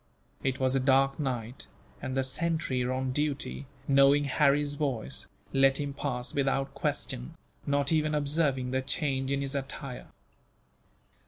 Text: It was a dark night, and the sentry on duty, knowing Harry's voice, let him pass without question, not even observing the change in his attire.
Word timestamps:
It 0.43 0.59
was 0.59 0.75
a 0.75 0.79
dark 0.79 1.19
night, 1.19 1.67
and 2.01 2.17
the 2.17 2.23
sentry 2.23 2.83
on 2.83 3.11
duty, 3.11 3.67
knowing 3.87 4.23
Harry's 4.23 4.73
voice, 4.73 5.27
let 5.53 5.77
him 5.79 5.93
pass 5.93 6.33
without 6.33 6.73
question, 6.73 7.35
not 7.67 7.91
even 7.91 8.15
observing 8.15 8.71
the 8.71 8.81
change 8.81 9.29
in 9.29 9.41
his 9.41 9.53
attire. 9.53 10.07